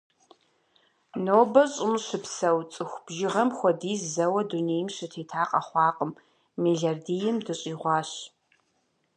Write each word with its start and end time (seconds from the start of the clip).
Нобэ 1.25 1.63
Щӏым 1.71 1.93
щыпсэу 2.05 2.59
цӏыху 2.71 3.03
бжыгъэм 3.05 3.49
хуэдиз 3.57 4.01
зэуэ 4.13 4.41
дунейм 4.49 4.87
щытета 4.95 5.43
къэхъуакъым– 5.49 6.11
мелардийм 6.61 7.37
дыщӏигъуащ. 7.45 8.11